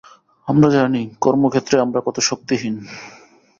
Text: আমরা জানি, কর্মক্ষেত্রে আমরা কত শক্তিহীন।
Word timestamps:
আমরা 0.47 0.69
জানি, 0.69 1.01
কর্মক্ষেত্রে 1.21 1.75
আমরা 1.79 1.99
কত 2.05 2.17
শক্তিহীন। 2.19 2.75